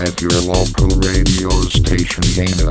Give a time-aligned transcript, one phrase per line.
[0.00, 2.70] At your local radio station Dana.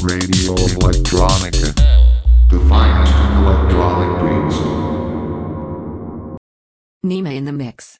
[0.00, 1.74] Radio Electronica.
[2.48, 4.56] The finest in electronic beats.
[7.04, 7.98] Nima in the mix.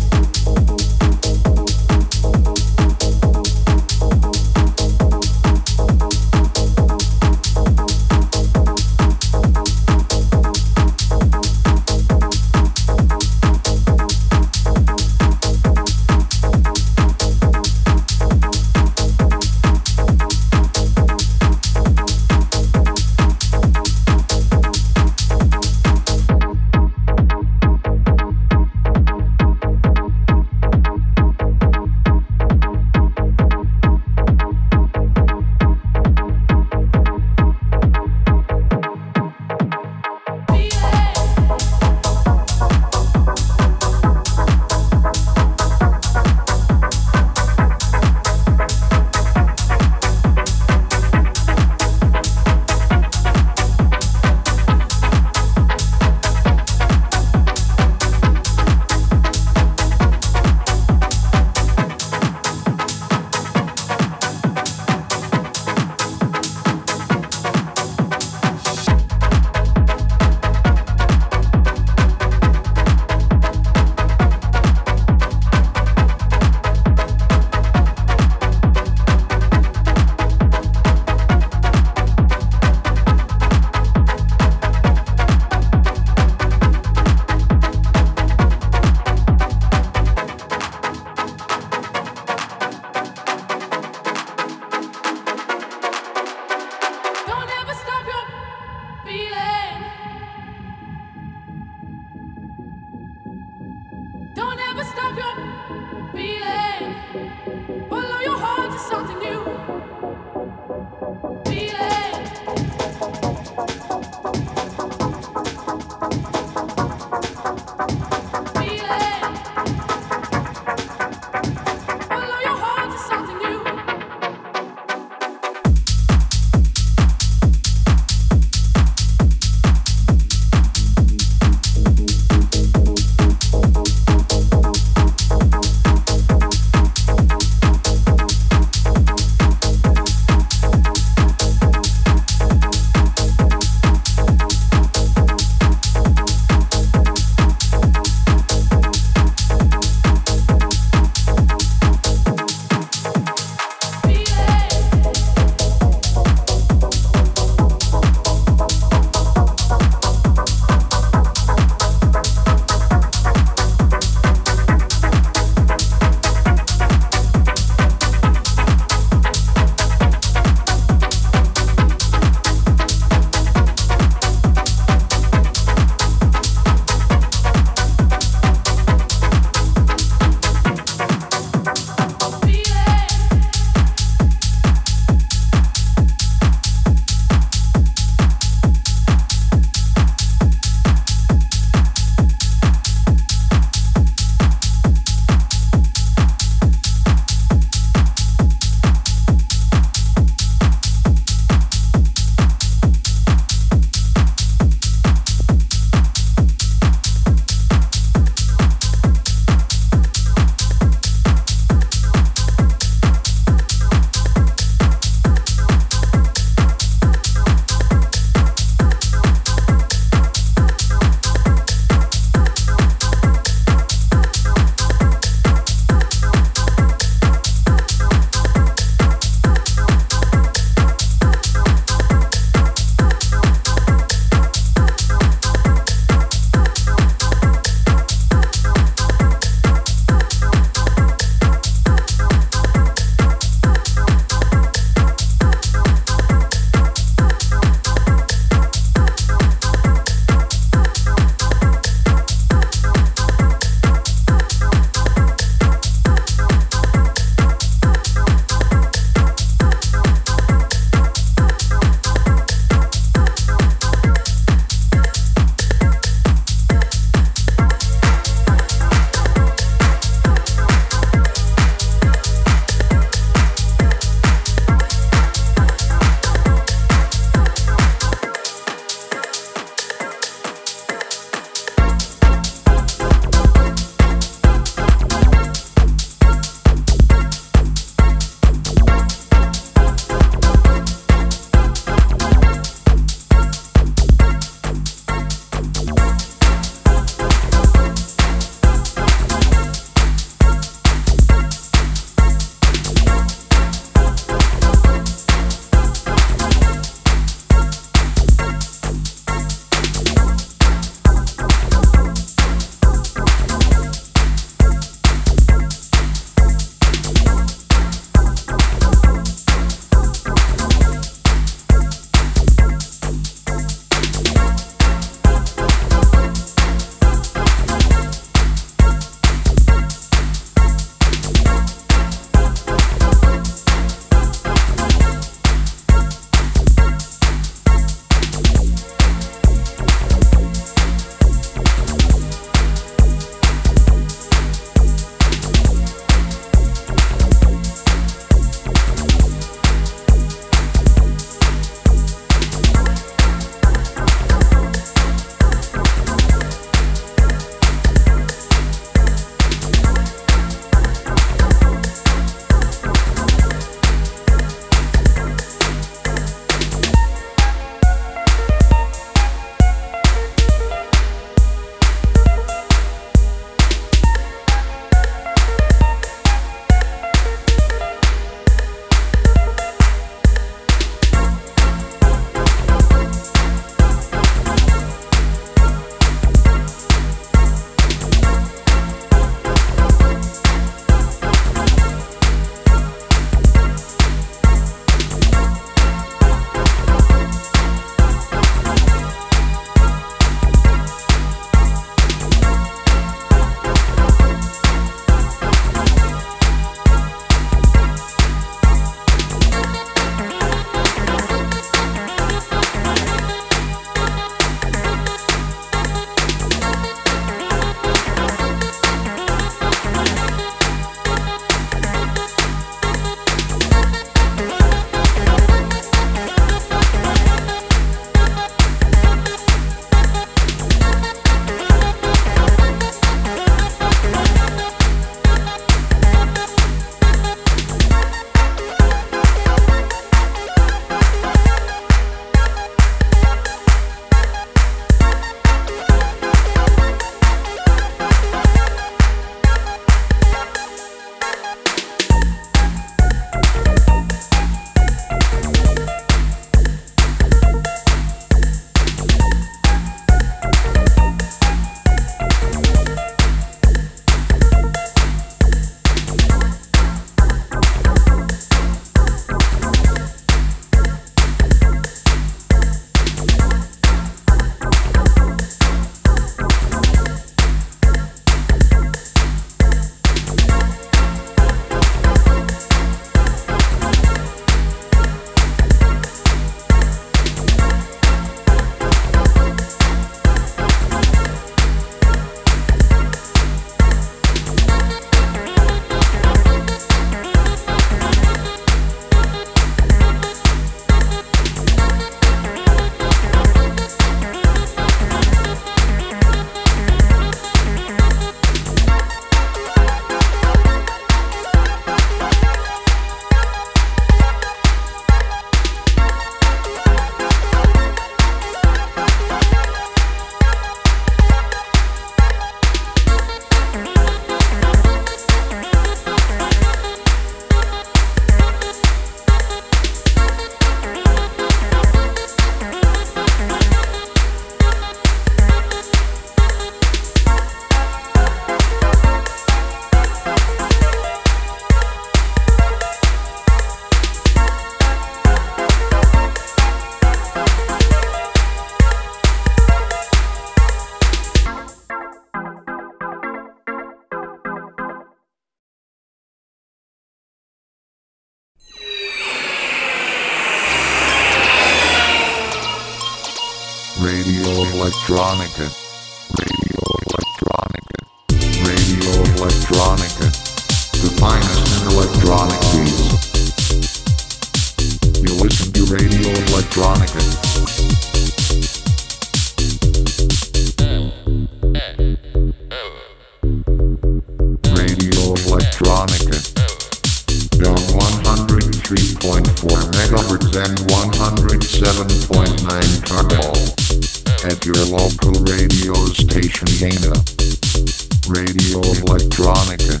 [599.60, 600.00] Electronica.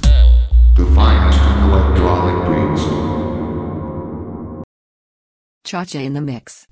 [0.76, 1.38] The finest
[1.68, 2.84] electronic beats.
[5.64, 6.66] Chacha in the mix.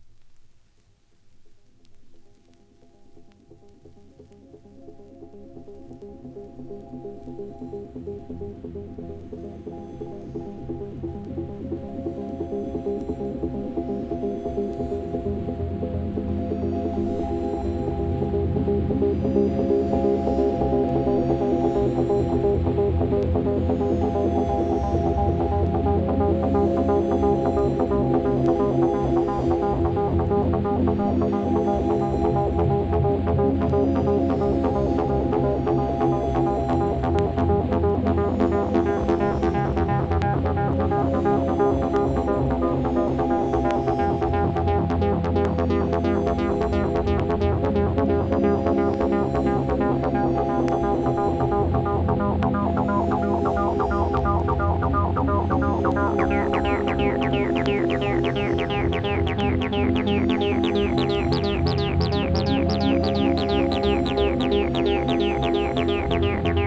[65.09, 66.58] よよよよよよよよ。